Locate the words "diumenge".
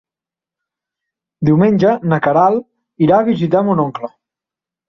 1.51-1.91